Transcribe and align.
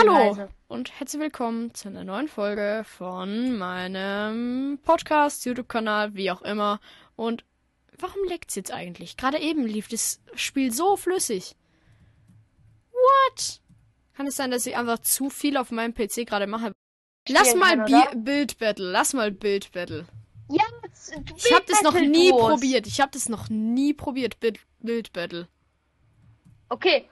Hallo 0.00 0.48
und 0.68 0.98
herzlich 0.98 1.20
willkommen 1.20 1.74
zu 1.74 1.88
einer 1.88 2.04
neuen 2.04 2.26
Folge 2.26 2.84
von 2.86 3.58
meinem 3.58 4.78
Podcast, 4.82 5.44
YouTube-Kanal, 5.44 6.14
wie 6.14 6.30
auch 6.30 6.40
immer. 6.40 6.80
Und 7.16 7.44
warum 7.98 8.24
leckt's 8.26 8.54
jetzt 8.54 8.72
eigentlich? 8.72 9.18
Gerade 9.18 9.38
eben 9.38 9.66
lief 9.66 9.88
das 9.88 10.22
Spiel 10.34 10.72
so 10.72 10.96
flüssig. 10.96 11.54
What? 12.92 13.60
Kann 14.14 14.26
es 14.26 14.36
sein, 14.36 14.50
dass 14.50 14.64
ich 14.64 14.74
einfach 14.74 15.00
zu 15.00 15.28
viel 15.28 15.58
auf 15.58 15.70
meinem 15.70 15.92
PC 15.92 16.26
gerade 16.26 16.46
mache? 16.46 16.72
Lass 17.28 17.54
mal 17.54 17.76
kann, 17.76 17.84
Bi 17.84 17.92
oder? 17.94 18.16
Bild 18.16 18.56
Battle. 18.58 18.90
Lass 18.90 19.12
mal 19.12 19.30
Bild 19.30 19.70
Battle. 19.72 20.06
Ja, 20.48 20.64
Ich 21.36 21.52
habe 21.52 21.66
das 21.68 21.82
noch 21.82 21.92
nie 22.00 22.30
Duos. 22.30 22.48
probiert. 22.54 22.86
Ich 22.86 23.02
habe 23.02 23.10
das 23.12 23.28
noch 23.28 23.50
nie 23.50 23.92
probiert. 23.92 24.40
Bild, 24.40 24.60
Bild 24.78 25.12
Battle. 25.12 25.46
Okay. 26.70 27.06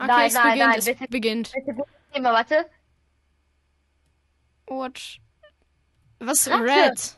Okay, 0.00 0.08
Nein, 0.08 0.26
es 0.26 0.34
nein, 0.34 0.42
beginnt. 0.44 0.68
nein, 0.68 0.78
es 0.80 0.84
bitte. 0.86 1.06
beginnt. 1.08 1.52
Bitte 1.52 1.84
Thema, 2.14 2.32
warte. 2.32 2.70
What? 4.66 5.18
Was? 6.20 6.48
Ratte. 6.48 6.62
Red? 6.62 7.16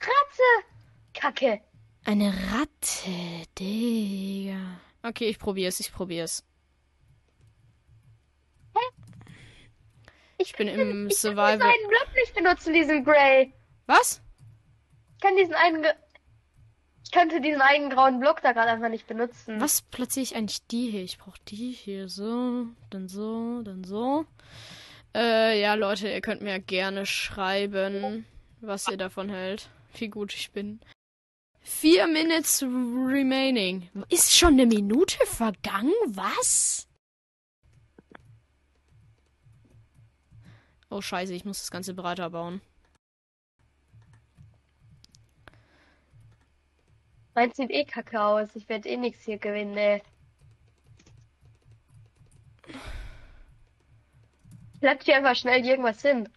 Ratze. 0.00 0.42
Kacke. 1.14 1.60
Eine 2.04 2.32
Ratte, 2.52 3.46
Digga. 3.58 4.78
Okay, 5.02 5.28
ich 5.28 5.38
probier's, 5.38 5.80
ich 5.80 5.92
probier's. 5.92 6.44
Ich, 10.38 10.54
bin 10.54 10.68
im 10.68 10.74
ich 10.74 10.86
kann 10.86 11.08
diesen 11.08 11.30
Survival- 11.30 11.62
einen 11.62 11.88
Block 11.88 12.08
nicht 12.14 12.34
benutzen, 12.34 12.74
diesen 12.74 13.02
Grey. 13.04 13.54
Was? 13.86 14.20
Ich 15.14 15.20
kann 15.22 15.34
diesen 15.36 15.54
einen... 15.54 15.84
Ich 17.06 17.12
könnte 17.12 17.40
diesen 17.40 17.60
einen 17.60 17.88
grauen 17.88 18.18
Block 18.18 18.42
da 18.42 18.50
gerade 18.50 18.68
einfach 18.68 18.88
nicht 18.88 19.06
benutzen. 19.06 19.60
Was 19.60 19.80
platziere 19.80 20.24
ich 20.24 20.34
eigentlich 20.34 20.66
die 20.66 20.90
hier? 20.90 21.04
Ich 21.04 21.18
brauche 21.18 21.38
die 21.46 21.70
hier 21.70 22.08
so, 22.08 22.66
dann 22.90 23.08
so, 23.08 23.62
dann 23.62 23.84
so. 23.84 24.26
Äh, 25.14 25.60
ja, 25.60 25.74
Leute, 25.74 26.08
ihr 26.08 26.20
könnt 26.20 26.42
mir 26.42 26.58
gerne 26.58 27.06
schreiben, 27.06 28.26
was 28.60 28.88
ihr 28.88 28.96
davon 28.96 29.28
hält. 29.28 29.70
Wie 29.94 30.08
gut 30.08 30.34
ich 30.34 30.50
bin. 30.50 30.80
Vier 31.60 32.08
Minutes 32.08 32.64
remaining. 32.64 33.88
Ist 34.08 34.36
schon 34.36 34.54
eine 34.54 34.66
Minute 34.66 35.24
vergangen? 35.26 35.94
Was? 36.06 36.88
Oh, 40.90 41.00
scheiße, 41.00 41.32
ich 41.34 41.44
muss 41.44 41.60
das 41.60 41.70
Ganze 41.70 41.94
breiter 41.94 42.30
bauen. 42.30 42.60
Meins 47.36 47.54
sieht 47.56 47.70
eh 47.70 47.84
kacke 47.84 48.18
aus. 48.18 48.48
Ich 48.56 48.66
werde 48.70 48.88
eh 48.88 48.96
nichts 48.96 49.22
hier 49.24 49.36
gewinnen, 49.36 49.76
ey. 49.76 50.02
Platz 54.80 55.04
hier 55.04 55.16
einfach 55.16 55.36
schnell 55.36 55.62
irgendwas 55.64 56.00
hin. 56.00 56.30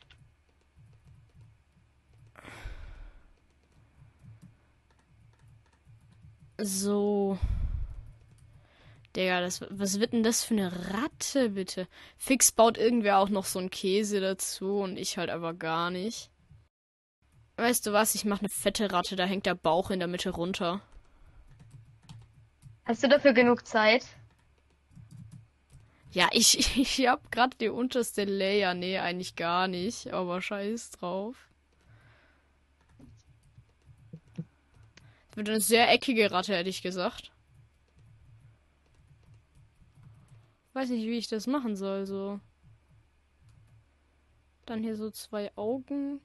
So. 6.58 7.38
Digga, 9.16 9.40
das, 9.40 9.62
was 9.70 10.02
wird 10.02 10.12
denn 10.12 10.24
das 10.24 10.44
für 10.44 10.56
eine 10.56 10.94
Ratte, 10.94 11.52
bitte? 11.52 11.88
Fix 12.18 12.52
baut 12.52 12.78
irgendwer 12.78 13.20
auch 13.20 13.30
noch 13.30 13.46
so 13.46 13.60
einen 13.60 13.70
Käse 13.70 14.20
dazu 14.20 14.82
und 14.82 14.98
ich 14.98 15.18
halt 15.18 15.30
aber 15.30 15.54
gar 15.54 15.92
nicht. 15.92 16.30
Weißt 17.56 17.86
du 17.86 17.94
was? 17.94 18.16
Ich 18.16 18.26
mache 18.26 18.42
eine 18.42 18.50
fette 18.50 18.92
Ratte, 18.92 19.16
da 19.16 19.24
hängt 19.26 19.46
der 19.46 19.56
Bauch 19.56 19.92
in 19.92 20.00
der 20.00 20.10
Mitte 20.10 20.32
runter. 20.32 20.82
Hast 22.90 23.04
du 23.04 23.08
dafür 23.08 23.34
genug 23.34 23.68
Zeit? 23.68 24.04
Ja, 26.12 26.28
ich, 26.32 26.76
ich 26.76 27.08
hab 27.08 27.32
gerade 27.32 27.56
die 27.56 27.70
unterste 27.70 28.24
Layer. 28.24 28.74
Nee, 28.74 28.98
eigentlich 28.98 29.36
gar 29.36 29.68
nicht. 29.68 30.12
Aber 30.12 30.42
scheiß 30.42 30.90
drauf. 30.90 31.36
Das 35.28 35.38
wird 35.38 35.50
eine 35.50 35.60
sehr 35.60 35.92
eckige 35.92 36.32
Ratte, 36.32 36.56
hätte 36.56 36.72
ich 36.72 36.82
gesagt. 36.82 37.32
Weiß 40.74 40.90
nicht, 40.90 41.06
wie 41.06 41.20
ich 41.20 41.28
das 41.28 41.46
machen 41.46 41.76
soll, 41.76 42.08
so. 42.08 42.40
Dann 44.66 44.82
hier 44.82 44.96
so 44.96 45.12
zwei 45.12 45.56
Augen. 45.56 46.22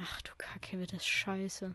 Ach 0.00 0.22
du 0.22 0.30
Kacke, 0.38 0.78
wird 0.78 0.92
das 0.92 1.04
scheiße. 1.06 1.74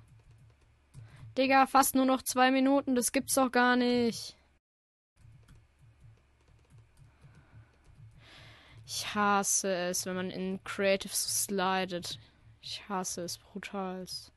Digga, 1.38 1.66
fast 1.68 1.96
nur 1.96 2.06
noch 2.06 2.22
zwei 2.22 2.52
Minuten, 2.52 2.96
das 2.96 3.12
gibt's 3.12 3.34
doch 3.34 3.52
gar 3.52 3.76
nicht. 3.76 4.38
Ich 8.86 9.14
hasse 9.16 9.74
es, 9.74 10.06
wenn 10.06 10.16
man 10.16 10.30
in 10.30 10.64
Creative 10.64 11.14
so 11.14 11.28
slidet. 11.28 12.20
Ich 12.62 12.88
hasse 12.88 13.24
es 13.24 13.38
brutalst. 13.38 14.32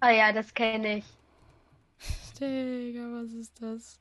Ah 0.00 0.10
ja, 0.10 0.32
das 0.32 0.52
kenne 0.52 0.98
ich. 0.98 1.04
Digga, 2.40 3.02
was 3.12 3.32
ist 3.32 3.62
das? 3.62 4.00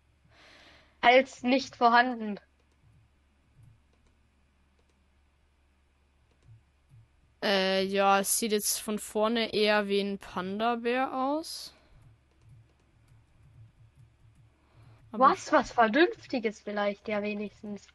Als 0.99 1.43
nicht 1.43 1.75
vorhanden. 1.75 2.39
Äh, 7.43 7.83
ja, 7.85 8.19
es 8.21 8.39
sieht 8.39 8.53
jetzt 8.53 8.79
von 8.79 8.97
vorne 8.97 9.53
eher 9.53 9.87
wie 9.87 9.99
ein 9.99 10.17
Panda-Bär 10.17 11.13
aus. 11.13 11.73
Aber 15.13 15.29
Was, 15.29 15.49
was 15.53 15.71
Vernünftiges 15.71 16.59
vielleicht, 16.59 17.07
ja 17.07 17.21
wenigstens. 17.21 17.87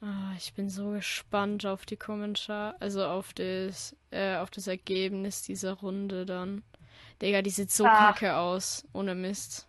Ah, 0.00 0.34
ich 0.36 0.52
bin 0.54 0.68
so 0.68 0.90
gespannt 0.90 1.64
auf 1.66 1.86
die 1.86 1.96
Kommentare, 1.96 2.76
also 2.80 3.04
auf 3.06 3.32
das, 3.32 3.96
äh, 4.10 4.36
auf 4.36 4.50
das 4.50 4.66
Ergebnis 4.66 5.42
dieser 5.42 5.72
Runde 5.74 6.26
dann. 6.26 6.62
Digga, 7.22 7.42
die 7.42 7.50
sieht 7.50 7.70
so 7.72 7.88
Ah. 7.88 8.12
kacke 8.12 8.36
aus, 8.36 8.86
ohne 8.92 9.14
Mist. 9.14 9.68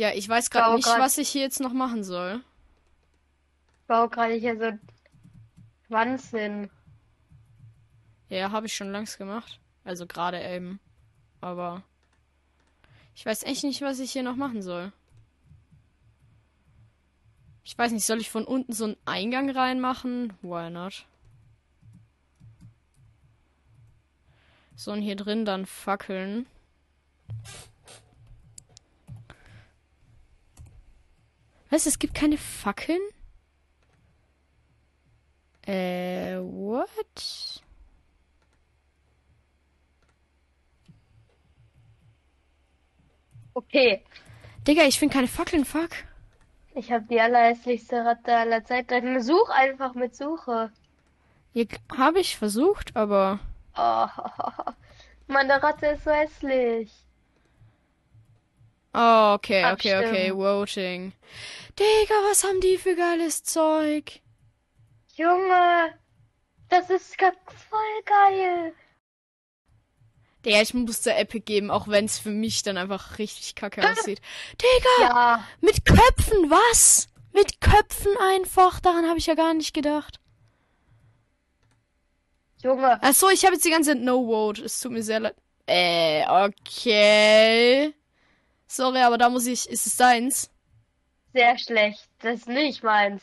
Ja, 0.00 0.12
ich 0.14 0.26
weiß 0.26 0.48
gerade 0.48 0.76
nicht, 0.76 0.86
grad- 0.86 0.98
was 0.98 1.18
ich 1.18 1.28
hier 1.28 1.42
jetzt 1.42 1.60
noch 1.60 1.74
machen 1.74 2.04
soll. 2.04 2.42
Ich 3.82 3.86
baue 3.86 4.08
gerade 4.08 4.32
hier 4.32 4.56
so 4.58 4.70
hin. 6.30 6.70
Ja, 8.30 8.50
habe 8.50 8.64
ich 8.64 8.74
schon 8.74 8.92
langs 8.92 9.18
gemacht. 9.18 9.60
Also 9.84 10.06
gerade 10.06 10.42
eben. 10.42 10.80
Aber 11.42 11.82
ich 13.14 13.26
weiß 13.26 13.42
echt 13.42 13.62
nicht, 13.62 13.82
was 13.82 13.98
ich 13.98 14.10
hier 14.10 14.22
noch 14.22 14.36
machen 14.36 14.62
soll. 14.62 14.90
Ich 17.62 17.76
weiß 17.76 17.92
nicht, 17.92 18.06
soll 18.06 18.20
ich 18.22 18.30
von 18.30 18.46
unten 18.46 18.72
so 18.72 18.84
einen 18.84 18.96
Eingang 19.04 19.50
reinmachen? 19.50 20.32
Why 20.40 20.70
not? 20.70 21.04
So, 24.76 24.92
und 24.92 25.02
hier 25.02 25.16
drin 25.16 25.44
dann 25.44 25.66
Fackeln. 25.66 26.46
Was? 31.70 31.86
Es 31.86 31.98
gibt 31.98 32.14
keine 32.14 32.36
Fackeln? 32.38 33.00
Äh, 35.66 36.36
what? 36.38 37.62
Okay, 43.54 44.02
Digga, 44.66 44.84
ich 44.84 44.98
finde 44.98 45.14
keine 45.14 45.26
Fackeln, 45.28 45.64
fuck. 45.64 45.90
ich 46.74 46.92
habe 46.92 47.04
die 47.10 47.20
allerhässlichste 47.20 48.04
Ratte 48.04 48.34
aller 48.36 48.64
Zeiten. 48.64 49.22
Such 49.22 49.48
einfach 49.50 49.94
mit 49.94 50.14
Suche. 50.14 50.70
Hier 51.52 51.66
habe 51.96 52.20
ich 52.20 52.36
versucht, 52.36 52.94
aber 52.96 53.40
Oh, 53.76 54.06
meine 55.26 55.62
Ratte 55.62 55.86
ist 55.86 56.04
so 56.04 56.10
hässlich. 56.10 56.92
Oh, 58.92 59.34
okay, 59.34 59.64
okay, 59.72 59.96
okay, 59.96 60.30
Abstimmen. 60.30 60.38
Voting. 60.38 61.12
Digga, 61.78 62.14
was 62.28 62.44
haben 62.44 62.60
die 62.60 62.76
für 62.76 62.94
geiles 62.96 63.42
Zeug? 63.44 64.20
Junge, 65.14 65.94
das 66.68 66.90
ist 66.90 67.16
voll 67.18 68.02
geil. 68.04 68.74
Digga, 70.44 70.62
ich 70.62 70.74
muss 70.74 71.02
der 71.02 71.18
Epic 71.18 71.44
geben, 71.44 71.70
auch 71.70 71.86
wenn 71.88 72.06
es 72.06 72.18
für 72.18 72.30
mich 72.30 72.62
dann 72.62 72.78
einfach 72.78 73.18
richtig 73.18 73.54
kacke 73.54 73.82
aussieht. 73.90 74.20
Digga, 74.60 74.88
Ja, 75.00 75.44
mit 75.60 75.84
Köpfen, 75.84 76.50
was? 76.50 77.08
Mit 77.32 77.60
Köpfen 77.60 78.12
einfach, 78.32 78.80
daran 78.80 79.06
habe 79.08 79.18
ich 79.18 79.26
ja 79.26 79.34
gar 79.34 79.54
nicht 79.54 79.72
gedacht. 79.74 80.18
Junge, 82.62 82.98
Ach 83.02 83.14
so, 83.14 83.28
ich 83.30 83.44
habe 83.44 83.54
jetzt 83.54 83.64
die 83.64 83.70
ganze 83.70 83.92
Zeit 83.92 84.00
No 84.02 84.24
Vote. 84.26 84.64
Es 84.64 84.80
tut 84.80 84.92
mir 84.92 85.02
sehr 85.02 85.20
leid. 85.20 85.36
Äh, 85.66 86.24
okay. 86.28 87.94
Sorry, 88.70 89.00
aber 89.00 89.18
da 89.18 89.28
muss 89.28 89.46
ich. 89.46 89.68
Ist 89.68 89.86
es 89.86 89.96
deins? 89.96 90.48
sehr 91.32 91.58
schlecht. 91.58 92.08
Das 92.20 92.36
ist 92.40 92.48
nicht 92.48 92.82
meins. 92.82 93.22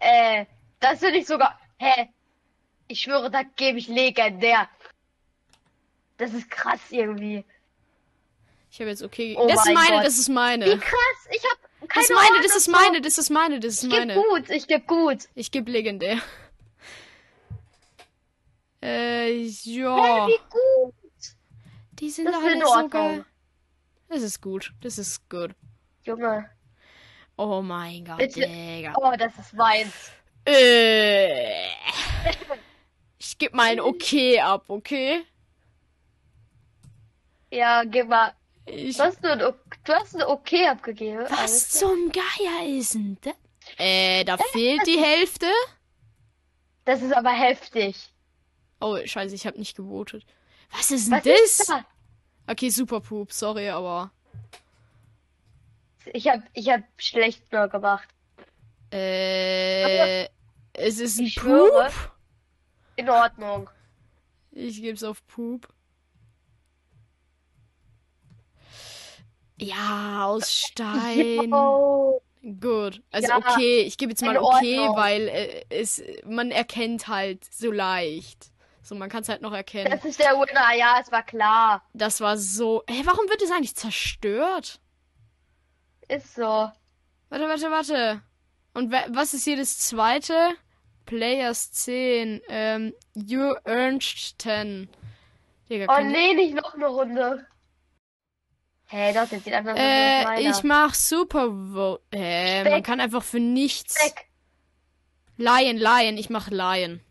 Äh, 0.00 0.44
Das 0.80 0.98
finde 1.00 1.18
ich 1.18 1.26
sogar. 1.26 1.58
Hä? 1.78 2.08
Ich 2.88 3.00
schwöre, 3.02 3.30
da 3.30 3.42
gebe 3.56 3.78
ich 3.78 3.88
legendär. 3.88 4.68
Das 6.18 6.32
ist 6.32 6.50
krass 6.50 6.80
irgendwie. 6.90 7.44
Ich 8.70 8.80
habe 8.80 8.90
jetzt 8.90 9.02
okay. 9.02 9.34
Oh 9.38 9.46
das 9.48 9.60
ist 9.60 9.64
mein 9.66 9.74
meine, 9.74 9.96
Gott. 9.96 10.04
das 10.06 10.18
ist 10.18 10.28
meine. 10.28 10.66
Wie 10.66 10.78
krass! 10.78 11.28
Ich 11.30 11.42
hab 11.44 11.88
keine 11.88 11.94
Das 11.94 12.04
ist 12.04 12.14
meine, 12.14 12.28
Ahnung, 12.28 12.42
das 12.42 12.56
ist 12.56 12.64
so. 12.64 12.72
meine, 12.72 13.00
das 13.00 13.18
ist 13.18 13.30
meine, 13.30 13.60
das 13.60 13.74
ist 13.74 13.82
Ich 13.84 13.90
geb 13.90 13.98
meine. 14.00 14.14
gut, 14.14 14.50
ich 14.50 14.66
geb 14.66 14.86
gut. 14.86 15.18
Ich 15.34 15.50
gebe 15.50 15.70
legendär. 15.70 16.18
Äh, 18.82 19.42
ja. 19.64 19.96
Hey, 20.26 20.28
wie 20.28 20.40
gut! 20.50 20.94
Die 22.00 22.10
sind 22.10 22.26
Das 22.26 22.36
ist 22.36 22.42
alle 22.44 22.52
in 22.54 22.60
so 22.60 22.66
Ordnung. 22.68 22.90
geil. 22.90 23.24
Das 24.08 24.22
ist 24.22 24.40
gut. 24.40 24.72
Das 24.80 24.98
ist 24.98 25.28
gut. 25.28 25.50
Junge. 26.02 26.48
Oh 27.36 27.62
mein 27.62 28.04
Gott, 28.04 28.18
Bitte. 28.18 28.40
Digga. 28.40 28.94
Oh, 28.96 29.12
das 29.16 29.32
ist 29.38 29.52
meins. 29.54 30.10
Äh, 30.46 31.66
ich 33.18 33.36
gebe 33.38 33.54
mal 33.56 33.70
ein 33.70 33.80
Okay 33.80 34.40
ab, 34.40 34.64
okay? 34.68 35.24
Ja, 37.50 37.84
gib 37.84 38.08
mal. 38.08 38.32
Ich, 38.66 38.96
Du 38.96 39.04
hast, 39.04 39.24
ein, 39.24 39.38
du 39.38 39.54
hast 39.94 40.14
ein 40.14 40.22
Okay 40.22 40.66
abgegeben. 40.66 41.24
was 41.28 41.38
Alles. 41.38 41.70
zum 41.70 42.10
Geier 42.12 42.66
ist 42.66 42.94
denn 42.94 43.16
das? 43.22 43.34
Äh, 43.78 44.24
da 44.24 44.36
fehlt 44.36 44.86
die 44.86 44.98
Hälfte. 44.98 45.46
Das 46.84 47.02
ist 47.02 47.12
aber 47.12 47.30
heftig. 47.30 47.96
Oh, 48.80 48.98
scheiße, 49.04 49.34
ich 49.34 49.46
habe 49.46 49.58
nicht 49.58 49.76
gewotet. 49.76 50.24
Was 50.72 50.90
ist 50.90 51.06
denn 51.06 51.16
Was 51.18 51.22
das? 51.24 51.40
ist 51.42 51.68
das? 51.68 51.82
Okay, 52.48 52.70
super 52.70 53.00
Poop, 53.00 53.30
sorry, 53.30 53.68
aber. 53.68 54.10
Ich 56.14 56.26
hab, 56.28 56.40
ich 56.54 56.70
hab 56.70 56.82
schlecht 56.96 57.52
nur 57.52 57.68
gemacht. 57.68 58.08
Äh, 58.90 60.24
es 60.72 60.98
ist 60.98 61.18
ein 61.18 61.26
Ich 61.26 61.34
schwöre. 61.34 61.90
Poop. 61.90 62.12
In 62.96 63.10
Ordnung. 63.10 63.68
Ich 64.50 64.80
geb's 64.80 65.02
auf 65.04 65.24
Poop. 65.26 65.68
Ja, 69.60 70.24
aus 70.24 70.52
Stein. 70.52 71.50
Yo. 71.50 72.22
Gut. 72.42 73.02
Also 73.10 73.28
Ja, 73.28 73.36
okay, 73.36 73.80
ich 73.82 73.98
gebe 73.98 74.12
jetzt 74.12 74.22
mal 74.22 74.38
okay, 74.38 74.78
weil 74.94 75.28
äh, 75.28 75.64
es 75.68 76.02
man 76.24 76.50
erkennt 76.50 77.08
halt 77.08 77.44
so 77.52 77.70
leicht. 77.70 78.52
So, 78.88 78.94
man 78.94 79.10
kann 79.10 79.20
es 79.22 79.28
halt 79.28 79.42
noch 79.42 79.52
erkennen. 79.52 79.90
Das 79.90 80.02
ist 80.06 80.18
der 80.18 80.30
Winner, 80.32 80.74
ja, 80.74 80.98
es 80.98 81.12
war 81.12 81.22
klar. 81.22 81.82
Das 81.92 82.22
war 82.22 82.38
so. 82.38 82.82
Hä, 82.88 83.02
warum 83.04 83.28
wird 83.28 83.42
das 83.42 83.50
eigentlich 83.50 83.76
zerstört? 83.76 84.80
Ist 86.08 86.34
so. 86.34 86.42
Warte, 86.42 87.48
warte, 87.48 87.70
warte. 87.70 88.22
Und 88.72 88.90
wa- 88.90 89.04
was 89.10 89.34
ist 89.34 89.44
hier 89.44 89.58
das 89.58 89.78
zweite? 89.78 90.54
Players 91.04 91.70
10. 91.72 92.40
Ähm, 92.48 92.94
you 93.14 93.54
earned 93.66 94.02
10. 94.02 94.88
Digga, 95.68 95.86
Oh 95.94 96.02
nee, 96.02 96.32
nicht 96.32 96.54
noch 96.54 96.72
eine 96.72 96.86
Runde. 96.86 97.46
Hä, 98.86 99.12
doch, 99.12 99.28
das 99.28 99.44
sieht 99.44 99.52
einfach 99.52 99.72
so 99.76 99.82
Äh, 99.82 100.24
meiner. 100.24 100.48
ich 100.50 100.62
mach 100.62 100.94
Super 100.94 101.50
Vote. 101.74 102.02
Hä, 102.14 102.62
man 102.64 102.72
Speck. 102.72 102.84
kann 102.86 103.00
einfach 103.00 103.22
für 103.22 103.38
nichts. 103.40 104.00
Speck. 104.00 104.28
Lion, 105.36 105.76
Lion, 105.76 106.16
ich 106.16 106.30
mach 106.30 106.48
Lion. 106.48 107.02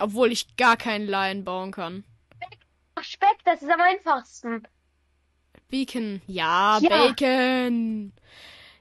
Obwohl 0.00 0.32
ich 0.32 0.56
gar 0.56 0.76
keinen 0.76 1.06
Lion 1.06 1.44
bauen 1.44 1.72
kann. 1.72 2.04
Speck, 3.02 3.38
das 3.44 3.62
ist 3.62 3.70
am 3.70 3.80
einfachsten. 3.80 4.66
Beacon, 5.68 6.20
ja, 6.26 6.78
Ja. 6.80 6.88
Bacon. 6.88 8.12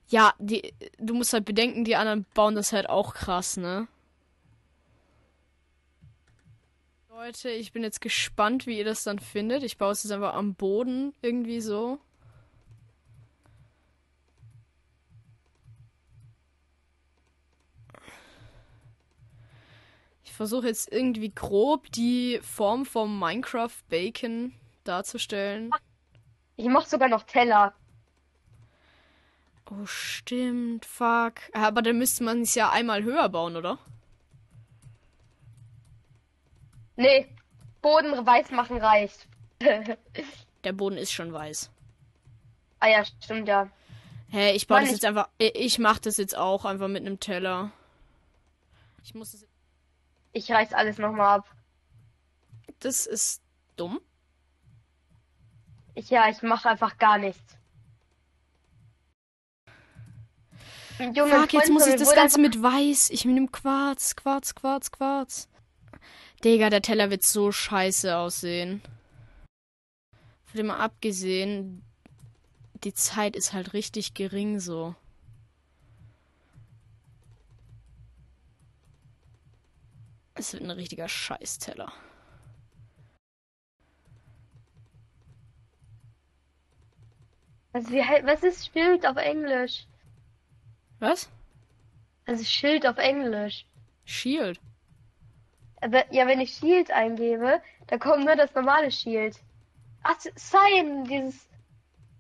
Ja, 0.08 0.34
die, 0.40 0.74
du 0.98 1.14
musst 1.14 1.34
halt 1.34 1.46
bedenken, 1.46 1.86
die 1.86 1.96
anderen 1.96 2.26
bauen 2.34 2.56
das 2.56 2.74
halt 2.74 2.90
auch 2.90 3.14
krass, 3.14 3.58
ne? 3.58 3.88
Leute, 7.10 7.50
ich 7.50 7.72
bin 7.74 7.84
jetzt 7.84 8.02
gespannt, 8.02 8.66
wie 8.66 8.78
ihr 8.78 8.86
das 8.86 9.04
dann 9.04 9.20
findet. 9.20 9.62
Ich 9.64 9.78
baue 9.78 9.92
es 9.92 10.04
jetzt 10.04 10.12
einfach 10.12 10.34
am 10.34 10.56
Boden 10.56 11.14
irgendwie 11.22 11.62
so. 11.62 12.00
Versuche 20.40 20.68
jetzt 20.68 20.90
irgendwie 20.90 21.32
grob 21.36 21.92
die 21.92 22.40
Form 22.42 22.86
vom 22.86 23.20
Minecraft 23.20 23.76
Bacon 23.90 24.54
darzustellen. 24.86 25.70
Ich 26.56 26.68
mach 26.68 26.86
sogar 26.86 27.10
noch 27.10 27.24
Teller. 27.24 27.74
Oh, 29.70 29.86
stimmt, 29.86 30.86
fuck. 30.86 31.34
Aber 31.52 31.82
dann 31.82 31.98
müsste 31.98 32.24
man 32.24 32.44
es 32.44 32.56
ja 32.56 32.70
einmal 32.72 33.04
höher 33.04 33.28
bauen, 33.28 33.58
oder? 33.58 33.80
Nee, 36.96 37.28
Boden 37.82 38.26
weiß 38.26 38.52
machen 38.52 38.78
reicht. 38.78 39.28
Der 40.64 40.72
Boden 40.72 40.98
ist 40.98 41.12
schon 41.12 41.34
weiß. 41.34 41.70
ah 42.80 42.88
ja, 42.88 43.04
stimmt 43.04 43.50
ja. 43.50 43.70
Hä, 44.30 44.52
ich 44.52 44.68
baue 44.68 44.78
Mann, 44.78 44.86
das 44.86 44.92
ich- 44.96 45.02
jetzt 45.02 45.06
einfach. 45.06 45.28
Ich, 45.38 45.54
ich 45.56 45.80
mach 45.80 46.00
das 46.00 46.16
jetzt 46.16 46.38
auch 46.38 46.64
einfach 46.64 46.88
mit 46.88 47.06
einem 47.06 47.20
Teller. 47.20 47.72
Ich 49.04 49.14
muss 49.14 49.34
das. 49.34 49.46
Ich 50.34 50.52
reiß 50.52 50.74
alles 50.74 50.98
nochmal 50.98 51.40
ab. 51.40 51.56
Das 52.80 53.06
ist 53.06 53.42
dumm. 53.76 54.00
Ich, 55.96 56.10
ja, 56.10 56.30
ich 56.30 56.42
mache 56.42 56.70
einfach 56.70 56.98
gar 56.98 57.18
nichts. 57.18 57.58
Ein 61.00 61.14
Junge, 61.14 61.32
Fuck, 61.32 61.54
jetzt 61.54 61.72
muss 61.72 61.88
ich 61.88 61.96
das 61.96 62.14
Ganze 62.14 62.40
mit 62.42 62.62
weiß. 62.62 63.10
Ich 63.10 63.24
nehme 63.26 63.48
Quarz, 63.48 64.16
Quarz, 64.16 64.54
Quarz, 64.54 64.92
Quarz. 64.92 65.48
Digga, 66.44 66.70
der 66.70 66.82
Teller 66.82 67.10
wird 67.10 67.24
so 67.24 67.52
scheiße 67.52 68.16
aussehen. 68.16 68.82
Von 70.46 70.58
dem 70.58 70.72
abgesehen, 70.72 71.84
die 72.84 72.94
Zeit 72.94 73.36
ist 73.36 73.54
halt 73.54 73.74
richtig 73.74 74.14
gering 74.14 74.60
so. 74.60 74.96
Es 80.40 80.54
wird 80.54 80.64
ein 80.64 80.72
richtiger 80.72 81.10
Scheißteller. 81.10 81.92
Was, 87.74 87.92
wie, 87.92 88.00
was 88.00 88.44
ist 88.44 88.72
Schild 88.72 89.06
auf 89.06 89.18
Englisch? 89.18 89.86
Was? 91.00 91.30
Ist 92.26 92.50
Schild 92.50 92.88
auf 92.88 92.98
Englisch? 93.00 93.66
Shield. 94.06 94.62
Aber, 95.82 96.10
ja, 96.14 96.26
wenn 96.26 96.40
ich 96.40 96.54
Shield 96.54 96.90
eingebe, 96.90 97.62
da 97.88 97.98
kommt 97.98 98.24
nur 98.24 98.38
das 98.38 98.56
normale 98.56 98.92
Shield. 98.92 99.38
Ach, 100.04 100.16
Sein, 100.36 101.04
dieses 101.04 101.50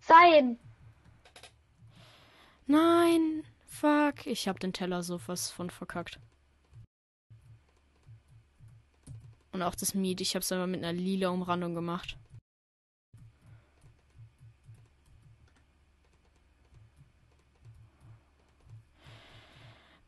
Sein. 0.01 0.59
Nein, 2.67 3.45
fuck. 3.65 4.27
Ich 4.27 4.49
hab 4.49 4.59
den 4.59 4.73
Teller 4.73 5.03
so 5.03 5.21
was 5.25 5.51
von 5.51 5.69
verkackt. 5.69 6.19
Und 9.51 9.61
auch 9.63 9.75
das 9.75 9.93
Meat, 9.93 10.21
ich 10.21 10.35
hab's 10.35 10.51
einfach 10.51 10.67
mit 10.67 10.83
einer 10.83 10.93
lila 10.93 11.29
Umrandung 11.29 11.73
gemacht. 11.73 12.17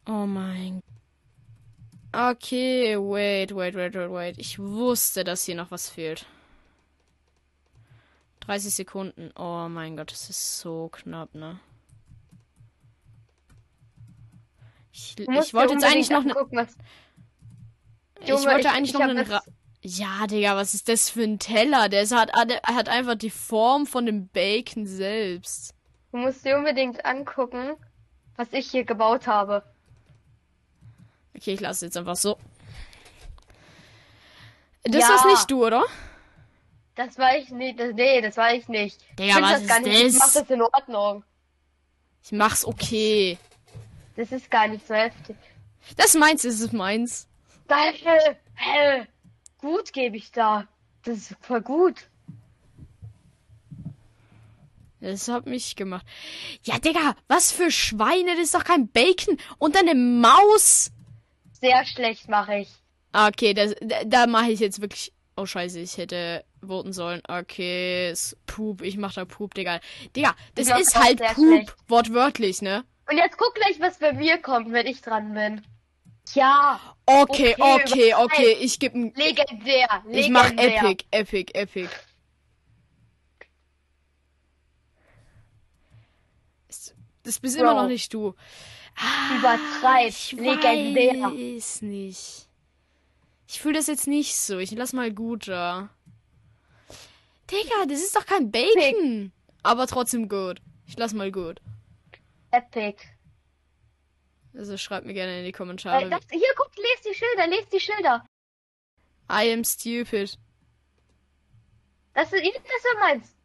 Oh 0.05 0.25
mein. 0.25 0.81
Okay, 2.13 2.97
wait, 2.97 3.55
wait, 3.55 3.75
wait, 3.75 3.95
wait, 3.95 4.11
wait. 4.11 4.37
Ich 4.37 4.59
wusste, 4.59 5.23
dass 5.23 5.45
hier 5.45 5.55
noch 5.55 5.71
was 5.71 5.89
fehlt. 5.89 6.25
30 8.41 8.73
Sekunden. 8.73 9.31
Oh 9.37 9.69
mein 9.69 9.95
Gott, 9.95 10.11
das 10.11 10.29
ist 10.29 10.59
so 10.59 10.89
knapp, 10.91 11.33
ne? 11.33 11.59
Ich, 14.91 15.17
ich 15.17 15.53
wollte 15.53 15.73
jetzt 15.73 15.85
eigentlich 15.85 16.09
noch 16.09 16.23
ne, 16.23 16.35
was. 16.51 16.75
Ich 18.21 18.29
Junge, 18.29 18.45
wollte 18.45 18.59
ich- 18.61 18.69
eigentlich 18.69 18.89
ich 18.89 18.93
noch 18.93 19.01
einen 19.01 19.17
das- 19.17 19.29
Ra 19.29 19.41
Ja, 19.83 20.27
Digga, 20.27 20.55
was 20.55 20.73
ist 20.75 20.87
das 20.89 21.09
für 21.09 21.23
ein 21.23 21.39
Teller? 21.39 21.89
Der 21.89 22.01
ist, 22.03 22.13
hat, 22.15 22.31
hat, 22.33 22.87
einfach 22.89 23.15
die 23.15 23.29
Form 23.31 23.87
von 23.87 24.05
dem 24.05 24.27
Bacon 24.27 24.85
selbst. 24.85 25.73
Du 26.11 26.17
musst 26.17 26.45
dir 26.45 26.57
unbedingt 26.57 27.03
angucken, 27.05 27.75
was 28.35 28.47
ich 28.51 28.69
hier 28.69 28.83
gebaut 28.83 29.25
habe. 29.27 29.63
Okay, 31.35 31.53
ich 31.53 31.59
lasse 31.61 31.85
jetzt 31.85 31.97
einfach 31.97 32.15
so. 32.15 32.37
Das 34.83 35.01
Ja. 35.03 35.09
warst 35.09 35.25
nicht 35.25 35.49
du, 35.51 35.65
oder? 35.65 35.83
Das 36.95 37.17
war 37.17 37.35
ich 37.37 37.49
nicht. 37.49 37.79
Das, 37.79 37.93
nee, 37.93 38.21
das 38.21 38.37
war 38.37 38.53
ich 38.53 38.67
nicht. 38.67 38.99
Digga, 39.17 39.37
ich 39.37 39.41
was 39.41 39.51
das 39.61 39.67
gar 39.67 39.77
ist 39.79 39.85
nicht. 39.87 40.03
Ich 40.03 40.13
mach 40.13 40.25
das? 40.25 40.33
das 40.33 40.49
in 40.49 40.61
Ordnung. 40.61 41.23
Ich 42.23 42.31
mach's 42.31 42.65
okay. 42.65 43.37
Das 44.15 44.31
ist 44.31 44.51
gar 44.51 44.67
nicht 44.67 44.85
so 44.85 44.93
heftig. 44.93 45.35
Das 45.97 46.13
meins 46.13 46.45
ist 46.45 46.59
es 46.61 46.71
meins. 46.71 47.27
Geil, 47.67 47.93
hell. 48.55 49.07
Gut 49.59 49.93
gebe 49.93 50.17
ich 50.17 50.31
da. 50.31 50.67
Das 51.03 51.17
ist 51.17 51.35
voll 51.41 51.61
gut. 51.61 52.07
Das 54.99 55.27
hat 55.29 55.47
mich 55.47 55.75
gemacht. 55.75 56.05
Ja, 56.63 56.77
Digga, 56.77 57.15
was 57.27 57.51
für 57.51 57.71
Schweine? 57.71 58.35
Das 58.35 58.45
ist 58.45 58.53
doch 58.55 58.63
kein 58.63 58.87
Bacon. 58.87 59.37
Und 59.57 59.75
eine 59.75 59.95
Maus. 59.95 60.91
sehr 61.59 61.85
schlecht, 61.85 62.29
mache 62.29 62.57
ich. 62.59 62.69
Ah, 63.11 63.27
Okay, 63.27 63.53
das, 63.53 63.73
da, 63.81 64.03
da 64.05 64.27
mache 64.27 64.51
ich 64.51 64.59
jetzt 64.59 64.79
wirklich. 64.81 65.11
Oh 65.37 65.45
scheiße, 65.45 65.79
ich 65.79 65.97
hätte 65.97 66.43
voten 66.65 66.93
sollen. 66.93 67.21
Okay, 67.27 68.11
ist 68.11 68.37
Poop, 68.45 68.81
ich 68.83 68.97
mach 68.97 69.13
da 69.13 69.25
Poop, 69.25 69.55
Digga. 69.55 69.79
Digga, 70.15 70.35
das 70.55 70.67
ist 70.67 70.95
halt 70.95 71.19
Poop, 71.33 71.35
schlecht. 71.35 71.75
wortwörtlich, 71.87 72.61
ne? 72.61 72.83
Und 73.09 73.17
jetzt 73.17 73.37
guck 73.37 73.55
gleich, 73.55 73.79
was 73.79 73.97
bei 73.97 74.13
mir 74.13 74.37
kommt, 74.37 74.71
wenn 74.71 74.85
ich 74.85 75.01
dran 75.01 75.33
bin. 75.33 75.61
Ja, 76.33 76.79
Okay, 77.05 77.55
Okay, 77.59 78.13
okay, 78.13 78.13
okay, 78.13 78.57
ich 78.61 78.79
gebe 78.79 78.97
ein. 78.97 79.13
legendär. 79.15 79.87
legendär. 80.05 80.19
Ich 80.19 80.29
mach 80.29 80.49
Epic, 80.51 81.05
Epic, 81.11 81.51
Epic. 81.53 81.89
Das 87.23 87.39
bist 87.39 87.57
Bro. 87.57 87.63
immer 87.63 87.73
noch 87.83 87.87
nicht 87.87 88.13
du. 88.13 88.33
Ah, 88.97 89.37
Übertreib. 89.37 90.07
Ich 90.09 90.31
Legendär. 90.33 91.23
weiß 91.23 91.83
nicht. 91.83 92.47
Ich 93.47 93.61
fühle 93.61 93.75
das 93.75 93.87
jetzt 93.87 94.07
nicht 94.07 94.35
so. 94.35 94.57
Ich 94.59 94.71
lass 94.71 94.93
mal 94.93 95.11
gut 95.11 95.47
da. 95.47 95.89
Digga, 97.49 97.85
das 97.87 97.99
ist 97.99 98.15
doch 98.15 98.25
kein 98.25 98.49
Bacon. 98.51 99.31
Aber 99.63 99.87
trotzdem 99.87 100.29
gut. 100.29 100.61
Ich 100.87 100.97
lass 100.97 101.13
mal 101.13 101.31
gut. 101.31 101.61
Epic. 102.51 102.95
Also 104.53 104.77
schreibt 104.77 105.05
mir 105.05 105.13
gerne 105.13 105.39
in 105.39 105.45
die 105.45 105.51
Kommentare. 105.51 106.05
Äh, 106.05 106.09
das, 106.09 106.21
hier, 106.29 106.53
guck, 106.57 106.71
lest 106.75 107.05
die 107.05 107.13
Schilder, 107.13 107.47
lest 107.47 107.71
die 107.71 107.79
Schilder. 107.79 108.25
I 109.31 109.51
am 109.53 109.63
stupid. 109.63 110.37
Das 112.13 112.33
ist, 112.33 112.43
das 112.43 112.43
ist 112.43 112.99
meins. 112.99 113.35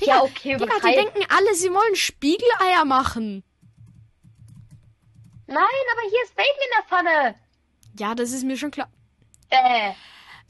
Digga, 0.00 0.16
ja, 0.16 0.22
okay, 0.22 0.56
Digga, 0.56 0.74
die 0.80 0.94
denken 0.94 1.24
alle, 1.30 1.54
sie 1.54 1.70
wollen 1.72 1.94
Spiegeleier 1.96 2.84
machen. 2.84 3.42
Nein, 5.46 5.56
aber 5.92 6.08
hier 6.10 6.22
ist 6.24 6.34
Bacon 6.34 6.54
in 6.54 6.70
der 6.78 6.84
Pfanne. 6.88 7.34
Ja, 7.98 8.14
das 8.14 8.32
ist 8.32 8.44
mir 8.44 8.56
schon 8.58 8.70
klar. 8.70 8.90
Äh, 9.50 9.92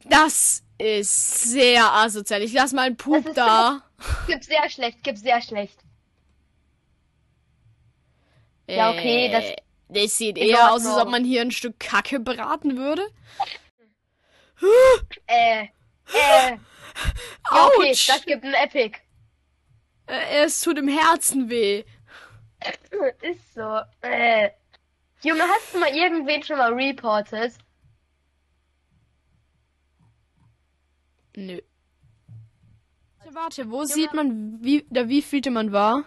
Das 0.04 0.62
ist 0.78 1.42
sehr 1.52 1.92
asozial. 1.92 2.42
Ich 2.42 2.52
lass 2.52 2.72
mal 2.72 2.82
einen 2.86 2.96
Pup 2.96 3.32
da. 3.34 3.82
gibt's 4.26 4.46
sehr 4.46 4.68
schlecht, 4.70 5.02
gibt's 5.04 5.22
sehr 5.22 5.40
schlecht. 5.42 5.78
Ja, 8.66 8.90
okay, 8.90 9.30
das- 9.30 9.63
Das 9.88 10.16
sieht 10.16 10.38
eher 10.38 10.72
aus, 10.72 10.80
als 10.82 10.86
Ordnung. 10.86 11.02
ob 11.02 11.10
man 11.10 11.24
hier 11.24 11.42
ein 11.42 11.50
Stück 11.50 11.78
Kacke 11.78 12.20
braten 12.20 12.76
würde. 12.76 13.06
Äh, 15.26 15.64
äh. 15.64 15.68
Ja, 16.12 16.58
okay, 17.50 17.90
das 17.90 18.24
gibt 18.24 18.44
ein 18.44 18.54
Epic. 18.54 18.98
Äh, 20.06 20.44
Es 20.44 20.60
tut 20.60 20.78
im 20.78 20.88
Herzen 20.88 21.50
weh. 21.50 21.84
Ist 23.22 23.54
so. 23.54 23.80
Äh. 24.00 24.50
Junge, 25.22 25.42
hast 25.42 25.74
du 25.74 25.78
mal 25.78 25.94
irgendwen 25.94 26.42
schon 26.42 26.58
mal 26.58 26.72
reported? 26.72 27.52
Nö. 31.36 31.60
Warte, 33.18 33.34
warte, 33.34 33.70
wo 33.70 33.84
sieht 33.84 34.12
man, 34.12 34.58
wie, 34.62 34.86
der 34.90 35.08
wievielte 35.08 35.50
man 35.50 35.72
war? 35.72 36.04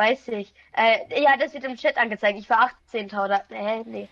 Weiß 0.00 0.28
ich. 0.28 0.54
Äh, 0.72 1.22
ja, 1.22 1.36
das 1.36 1.52
wird 1.52 1.64
im 1.64 1.76
Chat 1.76 1.98
angezeigt. 1.98 2.38
Ich 2.38 2.48
war 2.48 2.72
18. 2.86 3.08
oder. 3.08 3.44
Äh, 3.50 3.82
nee. 3.84 4.08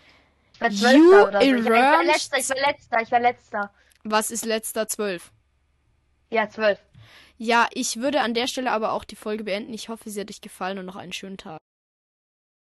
Ich 0.52 0.61
war 0.61 0.92
You 0.92 1.09
12. 1.09 1.28
oder 1.28 1.40
so. 1.40 1.47
Ich 1.47 1.64
war, 1.64 1.64
ich 1.64 1.66
war 1.71 2.04
letzter, 2.04 2.38
ich 2.38 2.50
war 2.50 2.57
letzter, 2.59 3.00
ich 3.00 3.11
war 3.11 3.21
letzter. 3.21 3.71
Was 4.04 4.30
ist 4.30 4.45
letzter 4.45 4.87
zwölf? 4.87 5.33
Ja, 6.28 6.47
12. 6.47 6.78
Ja, 7.38 7.68
ich 7.73 8.00
würde 8.00 8.21
an 8.21 8.35
der 8.35 8.49
Stelle 8.49 8.71
aber 8.71 8.92
auch 8.92 9.04
die 9.04 9.16
Folge 9.16 9.45
beenden. 9.45 9.73
Ich 9.73 9.88
hoffe, 9.88 10.11
sie 10.11 10.21
hat 10.21 10.28
euch 10.28 10.42
gefallen 10.42 10.78
und 10.78 10.85
noch 10.85 10.97
einen 10.97 11.14
schönen 11.14 11.38
Tag. 11.38 11.59